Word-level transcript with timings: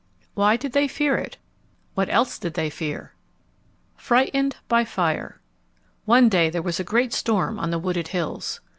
Why 0.33 0.57
did 0.57 0.71
they 0.71 0.87
fear 0.87 1.15
it? 1.15 1.37
What 1.93 2.09
else 2.09 2.39
did 2.39 2.55
they 2.55 2.71
fear? 2.71 3.13
Frightened 3.95 4.57
by 4.67 4.83
Fire 4.83 5.39
One 6.05 6.27
day 6.27 6.49
there 6.49 6.63
was 6.63 6.79
a 6.79 6.83
great 6.83 7.13
storm 7.13 7.59
on 7.59 7.69
the 7.69 7.77
wooded 7.77 8.07
hills. 8.07 8.61